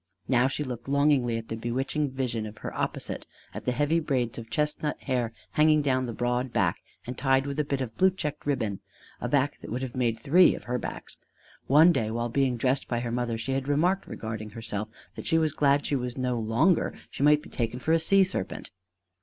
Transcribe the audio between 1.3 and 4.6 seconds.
at the bewitching vision of her opposite at the heavy braids of